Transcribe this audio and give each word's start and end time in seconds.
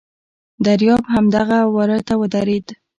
دریاب 0.65 1.03
همدغه 1.13 1.59
وره 1.75 1.97
ته 2.07 2.13
ودرېد. 2.21 2.67